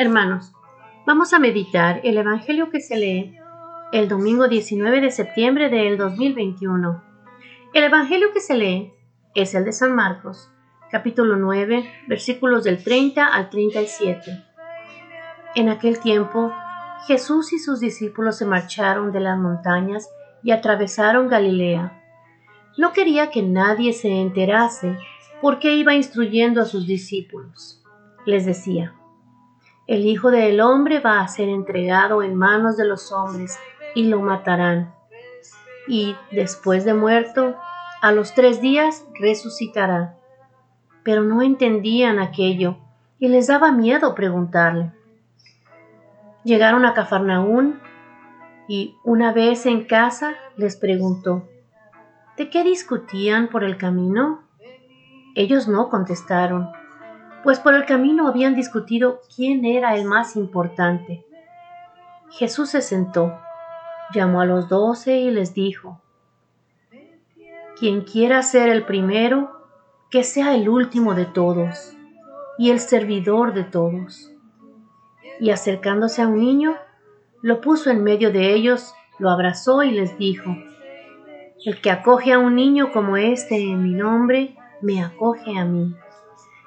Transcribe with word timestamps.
Hermanos, 0.00 0.52
vamos 1.08 1.32
a 1.32 1.40
meditar 1.40 2.00
el 2.04 2.18
Evangelio 2.18 2.70
que 2.70 2.78
se 2.78 2.96
lee 2.96 3.36
el 3.90 4.06
domingo 4.08 4.46
19 4.46 5.00
de 5.00 5.10
septiembre 5.10 5.70
del 5.70 5.98
2021. 5.98 7.02
El 7.74 7.82
Evangelio 7.82 8.28
que 8.32 8.38
se 8.38 8.54
lee 8.54 8.92
es 9.34 9.56
el 9.56 9.64
de 9.64 9.72
San 9.72 9.96
Marcos, 9.96 10.52
capítulo 10.92 11.34
9, 11.34 12.04
versículos 12.06 12.62
del 12.62 12.80
30 12.84 13.26
al 13.26 13.50
37. 13.50 14.44
En 15.56 15.68
aquel 15.68 15.98
tiempo, 15.98 16.52
Jesús 17.08 17.52
y 17.52 17.58
sus 17.58 17.80
discípulos 17.80 18.38
se 18.38 18.46
marcharon 18.46 19.10
de 19.10 19.18
las 19.18 19.36
montañas 19.36 20.08
y 20.44 20.52
atravesaron 20.52 21.26
Galilea. 21.26 22.00
No 22.76 22.92
quería 22.92 23.30
que 23.30 23.42
nadie 23.42 23.92
se 23.92 24.20
enterase 24.20 24.96
porque 25.42 25.72
iba 25.72 25.92
instruyendo 25.96 26.60
a 26.60 26.66
sus 26.66 26.86
discípulos. 26.86 27.82
Les 28.26 28.46
decía, 28.46 28.94
el 29.88 30.04
Hijo 30.04 30.30
del 30.30 30.60
Hombre 30.60 31.00
va 31.00 31.20
a 31.20 31.28
ser 31.28 31.48
entregado 31.48 32.22
en 32.22 32.36
manos 32.36 32.76
de 32.76 32.84
los 32.84 33.10
hombres 33.10 33.58
y 33.94 34.04
lo 34.04 34.20
matarán. 34.20 34.94
Y 35.88 36.14
después 36.30 36.84
de 36.84 36.92
muerto, 36.92 37.56
a 38.02 38.12
los 38.12 38.34
tres 38.34 38.60
días 38.60 39.06
resucitará. 39.18 40.14
Pero 41.02 41.24
no 41.24 41.40
entendían 41.40 42.18
aquello 42.18 42.76
y 43.18 43.28
les 43.28 43.46
daba 43.46 43.72
miedo 43.72 44.14
preguntarle. 44.14 44.92
Llegaron 46.44 46.84
a 46.84 46.92
Cafarnaún 46.92 47.80
y 48.68 48.94
una 49.04 49.32
vez 49.32 49.64
en 49.64 49.84
casa 49.84 50.34
les 50.58 50.76
preguntó, 50.76 51.48
¿de 52.36 52.50
qué 52.50 52.62
discutían 52.62 53.48
por 53.48 53.64
el 53.64 53.78
camino? 53.78 54.42
Ellos 55.34 55.66
no 55.66 55.88
contestaron 55.88 56.68
pues 57.48 57.60
por 57.60 57.72
el 57.72 57.86
camino 57.86 58.28
habían 58.28 58.54
discutido 58.54 59.22
quién 59.34 59.64
era 59.64 59.96
el 59.96 60.04
más 60.04 60.36
importante. 60.36 61.24
Jesús 62.28 62.68
se 62.68 62.82
sentó, 62.82 63.40
llamó 64.12 64.42
a 64.42 64.44
los 64.44 64.68
doce 64.68 65.16
y 65.16 65.30
les 65.30 65.54
dijo, 65.54 65.98
Quien 67.80 68.02
quiera 68.02 68.42
ser 68.42 68.68
el 68.68 68.84
primero, 68.84 69.66
que 70.10 70.24
sea 70.24 70.54
el 70.54 70.68
último 70.68 71.14
de 71.14 71.24
todos 71.24 71.96
y 72.58 72.70
el 72.70 72.80
servidor 72.80 73.54
de 73.54 73.64
todos. 73.64 74.30
Y 75.40 75.48
acercándose 75.48 76.20
a 76.20 76.28
un 76.28 76.40
niño, 76.40 76.76
lo 77.40 77.62
puso 77.62 77.88
en 77.88 78.04
medio 78.04 78.30
de 78.30 78.52
ellos, 78.52 78.92
lo 79.18 79.30
abrazó 79.30 79.82
y 79.84 79.92
les 79.92 80.18
dijo, 80.18 80.54
El 81.64 81.80
que 81.80 81.90
acoge 81.90 82.34
a 82.34 82.38
un 82.38 82.56
niño 82.56 82.92
como 82.92 83.16
este 83.16 83.56
en 83.56 83.82
mi 83.82 83.94
nombre, 83.94 84.54
me 84.82 85.02
acoge 85.02 85.58
a 85.58 85.64
mí. 85.64 85.94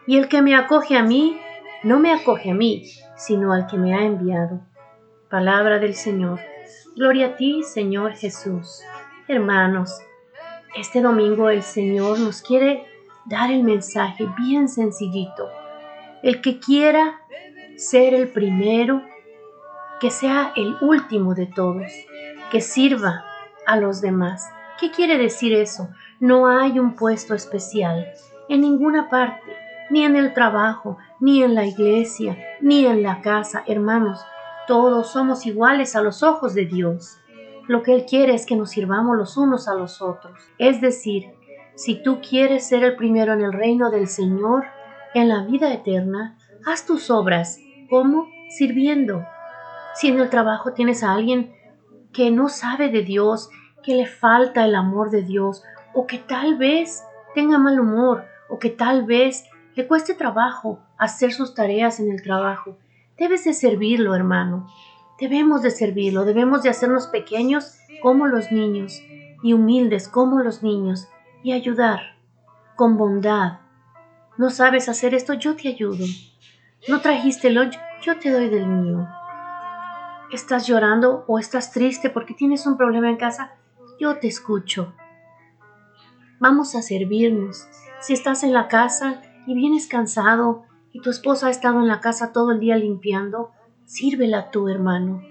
Y 0.07 0.17
el 0.17 0.27
que 0.27 0.41
me 0.41 0.55
acoge 0.55 0.97
a 0.97 1.03
mí, 1.03 1.39
no 1.83 1.99
me 1.99 2.11
acoge 2.11 2.52
a 2.52 2.53
mí, 2.53 2.89
sino 3.16 3.53
al 3.53 3.67
que 3.67 3.77
me 3.77 3.94
ha 3.94 4.03
enviado. 4.03 4.61
Palabra 5.30 5.77
del 5.80 5.94
Señor. 5.94 6.39
Gloria 6.95 7.27
a 7.27 7.35
ti, 7.35 7.63
Señor 7.63 8.13
Jesús. 8.13 8.81
Hermanos, 9.27 9.99
este 10.75 11.02
domingo 11.02 11.49
el 11.49 11.61
Señor 11.61 12.19
nos 12.19 12.41
quiere 12.41 12.85
dar 13.25 13.52
el 13.52 13.63
mensaje 13.63 14.27
bien 14.38 14.67
sencillito. 14.67 15.49
El 16.23 16.41
que 16.41 16.59
quiera 16.59 17.22
ser 17.77 18.13
el 18.13 18.29
primero, 18.29 19.03
que 19.99 20.09
sea 20.09 20.52
el 20.55 20.75
último 20.81 21.35
de 21.35 21.45
todos, 21.45 21.91
que 22.52 22.61
sirva 22.61 23.23
a 23.67 23.77
los 23.77 24.02
demás. 24.02 24.49
¿Qué 24.79 24.91
quiere 24.91 25.17
decir 25.17 25.53
eso? 25.53 25.89
No 26.19 26.47
hay 26.47 26.79
un 26.79 26.95
puesto 26.95 27.35
especial 27.35 28.11
en 28.49 28.61
ninguna 28.61 29.09
parte 29.09 29.61
ni 29.92 30.06
en 30.06 30.16
el 30.16 30.34
trabajo, 30.34 30.97
ni 31.20 31.44
en 31.44 31.53
la 31.53 31.66
iglesia, 31.66 32.38
ni 32.61 32.86
en 32.86 33.03
la 33.03 33.22
casa, 33.22 33.64
hermanos. 33.67 34.25
Todos 34.66 35.11
somos 35.11 35.45
iguales 35.45 35.95
a 35.95 36.02
los 36.02 36.23
ojos 36.23 36.53
de 36.53 36.66
Dios. 36.66 37.20
Lo 37.67 37.84
que 37.84 37.94
Él 37.94 38.06
quiere 38.06 38.34
es 38.34 38.45
que 38.45 38.56
nos 38.56 38.72
sirvamos 38.72 39.17
los 39.17 39.36
unos 39.38 39.67
a 39.67 39.75
los 39.75 40.02
otros. 40.02 40.34
Es 40.58 40.80
decir, 40.80 41.34
si 41.75 42.02
tú 42.02 42.22
quieres 42.22 42.68
ser 42.68 42.84
el 42.84 42.96
primero 42.96 43.34
en 43.34 43.41
el 43.41 43.52
reino 43.52 43.91
del 43.91 44.07
Señor, 44.07 44.66
en 45.13 45.28
la 45.28 45.44
vida 45.44 45.74
eterna, 45.74 46.38
haz 46.66 46.85
tus 46.85 47.12
obras. 47.12 47.59
¿Cómo? 47.90 48.28
Sirviendo. 48.50 49.25
Si 49.96 50.08
en 50.08 50.19
el 50.19 50.29
trabajo 50.29 50.72
tienes 50.72 51.03
a 51.03 51.13
alguien 51.13 51.53
que 52.13 52.31
no 52.31 52.47
sabe 52.47 52.90
de 52.90 53.03
Dios, 53.03 53.50
que 53.84 53.96
le 53.96 54.06
falta 54.06 54.63
el 54.63 54.75
amor 54.75 55.12
de 55.12 55.23
Dios, 55.23 55.63
o 55.94 56.08
que 56.08 56.18
tal 56.18 56.58
vez 56.58 57.03
tenga 57.35 57.58
mal 57.58 57.79
humor, 57.79 58.25
o 58.50 58.58
que 58.58 58.69
tal 58.69 59.03
vez 59.03 59.46
le 59.76 59.88
cueste 59.88 60.14
trabajo 60.14 60.80
hacer 60.98 61.34
sus 61.34 61.54
tareas 61.54 62.00
en 62.00 62.12
el 62.12 62.22
trabajo. 62.22 62.78
Debes 63.18 63.46
de 63.46 63.54
servirlo, 63.54 64.16
hermano. 64.16 64.68
Debemos 65.20 65.62
de 65.62 65.72
servirlo, 65.72 66.26
debemos 66.26 66.64
de 66.64 66.70
hacernos 66.70 67.08
pequeños 67.08 67.78
como 68.02 68.28
los 68.28 68.52
niños 68.52 69.02
y 69.44 69.54
humildes 69.54 70.08
como 70.08 70.40
los 70.40 70.64
niños 70.64 71.08
y 71.44 71.54
ayudar 71.54 72.18
con 72.76 72.98
bondad. 72.98 73.59
¿No 74.38 74.50
sabes 74.50 74.90
hacer 74.90 75.14
esto? 75.14 75.34
Yo 75.34 75.56
te 75.56 75.68
ayudo. 75.68 76.06
¿No 76.88 77.02
trajiste 77.02 77.50
el 77.50 77.56
lunch? 77.56 77.78
Yo 78.02 78.18
te 78.18 78.32
doy 78.32 78.50
del 78.50 78.66
mío. 78.66 79.08
¿Estás 80.32 80.66
llorando 80.66 81.26
o 81.28 81.38
estás 81.38 81.72
triste 81.72 82.09
porque 82.09 82.34
tienes 82.34 82.66
un 82.66 82.78
problema 82.78 83.09
en 83.09 83.18
casa? 83.18 83.53
Yo 84.00 84.18
te 84.18 84.28
escucho. 84.28 84.94
Vamos 86.40 86.74
a 86.74 86.82
servirnos. 86.82 87.68
Si 88.00 88.14
estás 88.14 88.44
en 88.44 88.53
la 88.53 88.68
casa, 88.68 89.22
y 89.46 89.53
vienes 89.53 89.88
cansado 89.88 90.63
y 90.91 91.02
tu 91.02 91.09
esposa 91.09 91.47
ha 91.47 91.50
estado 91.50 91.79
en 91.79 91.88
la 91.88 92.00
casa 92.00 92.31
todo 92.34 92.52
el 92.52 92.59
día 92.59 92.75
limpiando, 92.78 93.52
sírvela 93.85 94.52
tú, 94.52 94.68
hermano. 94.68 95.22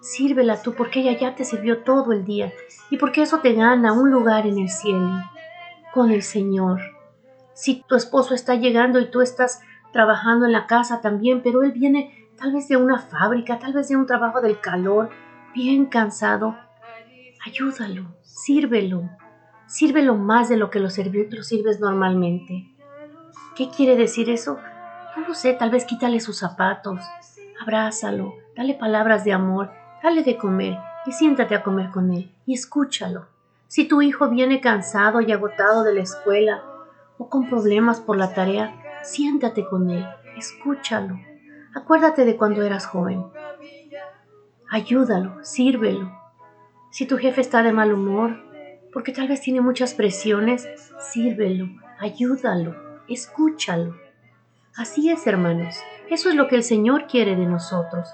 Sírvela 0.00 0.60
tú 0.60 0.74
porque 0.74 1.00
ella 1.00 1.18
ya 1.18 1.34
te 1.34 1.44
sirvió 1.44 1.82
todo 1.82 2.12
el 2.12 2.24
día 2.24 2.52
y 2.90 2.98
porque 2.98 3.22
eso 3.22 3.38
te 3.38 3.54
gana 3.54 3.92
un 3.92 4.10
lugar 4.10 4.46
en 4.46 4.58
el 4.58 4.68
cielo 4.68 5.22
con 5.92 6.10
el 6.10 6.22
Señor. 6.22 6.80
Si 7.54 7.82
tu 7.88 7.94
esposo 7.94 8.34
está 8.34 8.56
llegando 8.56 8.98
y 9.00 9.10
tú 9.10 9.20
estás 9.20 9.60
trabajando 9.92 10.44
en 10.44 10.52
la 10.52 10.66
casa 10.66 11.00
también, 11.00 11.40
pero 11.42 11.62
él 11.62 11.72
viene 11.72 12.28
tal 12.36 12.52
vez 12.52 12.68
de 12.68 12.76
una 12.76 12.98
fábrica, 12.98 13.58
tal 13.58 13.72
vez 13.72 13.88
de 13.88 13.96
un 13.96 14.06
trabajo 14.06 14.40
del 14.40 14.60
calor, 14.60 15.10
bien 15.54 15.86
cansado, 15.86 16.56
ayúdalo, 17.46 18.14
sírvelo, 18.22 19.08
sírvelo 19.66 20.16
más 20.16 20.48
de 20.48 20.56
lo 20.56 20.68
que 20.70 20.80
lo, 20.80 20.90
sirves 20.90 21.80
normalmente. 21.80 22.73
¿Qué 23.54 23.70
quiere 23.70 23.94
decir 23.94 24.30
eso? 24.30 24.58
No 25.16 25.28
lo 25.28 25.34
sé, 25.34 25.52
tal 25.52 25.70
vez 25.70 25.84
quítale 25.84 26.18
sus 26.18 26.38
zapatos, 26.38 27.00
abrázalo, 27.62 28.34
dale 28.56 28.74
palabras 28.74 29.24
de 29.24 29.32
amor, 29.32 29.70
dale 30.02 30.24
de 30.24 30.36
comer 30.36 30.76
y 31.06 31.12
siéntate 31.12 31.54
a 31.54 31.62
comer 31.62 31.90
con 31.90 32.12
él 32.12 32.34
y 32.46 32.54
escúchalo. 32.54 33.28
Si 33.68 33.86
tu 33.86 34.02
hijo 34.02 34.28
viene 34.28 34.60
cansado 34.60 35.20
y 35.20 35.30
agotado 35.30 35.84
de 35.84 35.94
la 35.94 36.02
escuela 36.02 36.64
o 37.16 37.28
con 37.28 37.48
problemas 37.48 38.00
por 38.00 38.16
la 38.16 38.34
tarea, 38.34 38.74
siéntate 39.04 39.64
con 39.64 39.88
él, 39.88 40.04
escúchalo. 40.36 41.20
Acuérdate 41.76 42.24
de 42.24 42.36
cuando 42.36 42.64
eras 42.64 42.86
joven. 42.86 43.24
Ayúdalo, 44.68 45.44
sírvelo. 45.44 46.10
Si 46.90 47.06
tu 47.06 47.18
jefe 47.18 47.40
está 47.40 47.62
de 47.62 47.72
mal 47.72 47.94
humor, 47.94 48.36
porque 48.92 49.12
tal 49.12 49.28
vez 49.28 49.42
tiene 49.42 49.60
muchas 49.60 49.94
presiones, 49.94 50.68
sírvelo, 50.98 51.68
ayúdalo 52.00 52.93
escúchalo. 53.08 53.96
Así 54.76 55.10
es, 55.10 55.26
hermanos, 55.26 55.76
eso 56.10 56.28
es 56.28 56.34
lo 56.34 56.48
que 56.48 56.56
el 56.56 56.64
Señor 56.64 57.06
quiere 57.06 57.36
de 57.36 57.46
nosotros, 57.46 58.08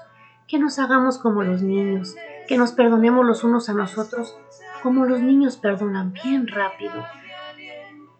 que 0.47 0.59
nos 0.59 0.79
hagamos 0.79 1.17
como 1.17 1.43
los 1.43 1.61
niños, 1.61 2.15
que 2.47 2.57
nos 2.57 2.71
perdonemos 2.71 3.25
los 3.25 3.43
unos 3.43 3.69
a 3.69 3.73
nosotros 3.73 4.37
como 4.81 5.05
los 5.05 5.21
niños 5.21 5.57
perdonan 5.57 6.13
bien 6.13 6.47
rápido. 6.47 7.05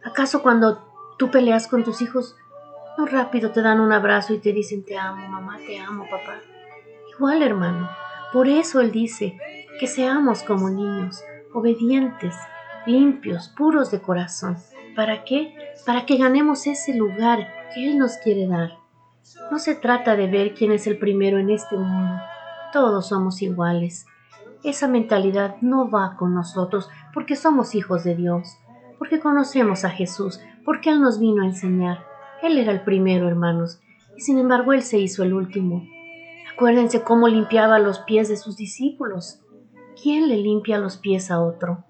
¿Acaso 0.04 0.42
cuando 0.42 0.88
tú 1.18 1.32
peleas 1.32 1.68
con 1.68 1.84
tus 1.84 2.02
hijos, 2.02 2.36
no 2.98 3.06
rápido 3.06 3.52
te 3.52 3.62
dan 3.62 3.80
un 3.80 3.92
abrazo 3.92 4.34
y 4.34 4.40
te 4.40 4.54
dicen 4.54 4.84
te 4.84 4.98
amo, 4.98 5.28
mamá, 5.28 5.58
te 5.58 5.80
amo, 5.80 6.06
papá? 6.10 6.40
Igual, 7.16 7.42
hermano, 7.42 7.90
por 8.32 8.48
eso 8.48 8.82
Él 8.82 8.92
dice 8.92 9.38
que 9.80 9.88
seamos 9.88 10.44
como 10.44 10.70
niños, 10.70 11.24
obedientes, 11.54 12.36
limpios, 12.86 13.50
puros 13.50 13.92
de 13.92 14.02
corazón. 14.02 14.58
¿Para 14.96 15.24
qué? 15.24 15.56
Para 15.86 16.06
que 16.06 16.18
ganemos 16.18 16.68
ese 16.68 16.94
lugar 16.94 17.48
que 17.74 17.90
Él 17.90 17.98
nos 17.98 18.18
quiere 18.18 18.48
dar. 18.48 18.78
No 19.52 19.60
se 19.60 19.76
trata 19.76 20.16
de 20.16 20.28
ver 20.28 20.54
quién 20.54 20.72
es 20.72 20.88
el 20.88 20.98
primero 20.98 21.40
en 21.40 21.50
este 21.50 21.76
mundo. 21.76 22.22
Todos 22.72 23.08
somos 23.08 23.42
iguales. 23.42 24.06
Esa 24.64 24.88
mentalidad 24.88 25.56
no 25.62 25.90
va 25.90 26.16
con 26.18 26.36
nosotros 26.36 26.90
porque 27.14 27.36
somos 27.36 27.74
hijos 27.74 28.04
de 28.04 28.16
Dios, 28.16 28.58
porque 29.00 29.20
conocemos 29.20 29.84
a 29.84 29.90
Jesús, 29.90 30.40
porque 30.64 30.92
Él 30.92 31.02
nos 31.02 31.20
vino 31.20 31.42
a 31.44 31.48
enseñar. 31.48 32.06
Él 32.44 32.58
era 32.58 32.72
el 32.72 32.82
primero, 32.82 33.28
hermanos, 33.28 33.82
y 34.16 34.22
sin 34.22 34.38
embargo 34.38 34.74
Él 34.74 34.84
se 34.84 35.00
hizo 35.00 35.24
el 35.24 35.34
último. 35.34 35.84
Acuérdense 36.54 37.02
cómo 37.02 37.28
limpiaba 37.28 37.80
los 37.80 38.00
pies 38.00 38.30
de 38.30 38.38
sus 38.38 38.56
discípulos. 38.56 39.42
¿Quién 40.02 40.30
le 40.30 40.38
limpia 40.38 40.78
los 40.78 40.98
pies 40.98 41.32
a 41.32 41.42
otro? 41.42 41.86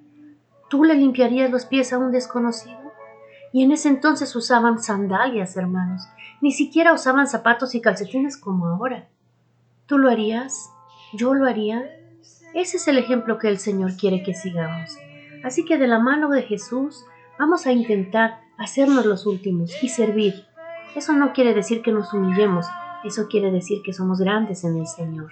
¿Tú 0.69 0.85
le 0.85 0.95
limpiarías 0.95 1.51
los 1.51 1.65
pies 1.65 1.91
a 1.91 1.97
un 1.97 2.11
desconocido? 2.11 2.80
Y 3.53 3.63
en 3.63 3.71
ese 3.71 3.89
entonces 3.89 4.35
usaban 4.35 4.81
sandalias, 4.81 5.57
hermanos. 5.57 6.07
Ni 6.41 6.51
siquiera 6.51 6.93
usaban 6.93 7.27
zapatos 7.27 7.75
y 7.75 7.81
calcetines 7.81 8.37
como 8.37 8.67
ahora. 8.67 9.09
¿Tú 9.85 9.97
lo 9.97 10.09
harías? 10.09 10.69
¿Yo 11.13 11.33
lo 11.33 11.45
haría? 11.45 11.83
Ese 12.53 12.77
es 12.77 12.87
el 12.87 12.97
ejemplo 12.97 13.37
que 13.37 13.49
el 13.49 13.57
Señor 13.57 13.95
quiere 13.97 14.23
que 14.23 14.33
sigamos. 14.33 14.97
Así 15.43 15.65
que 15.65 15.77
de 15.77 15.87
la 15.87 15.99
mano 15.99 16.29
de 16.29 16.43
Jesús 16.43 17.05
vamos 17.37 17.65
a 17.65 17.71
intentar 17.71 18.39
hacernos 18.57 19.05
los 19.05 19.25
últimos 19.25 19.71
y 19.83 19.89
servir. 19.89 20.45
Eso 20.95 21.13
no 21.13 21.33
quiere 21.33 21.53
decir 21.53 21.81
que 21.81 21.91
nos 21.91 22.13
humillemos, 22.13 22.65
eso 23.03 23.27
quiere 23.27 23.51
decir 23.51 23.81
que 23.83 23.93
somos 23.93 24.19
grandes 24.19 24.63
en 24.63 24.77
el 24.77 24.87
Señor. 24.87 25.31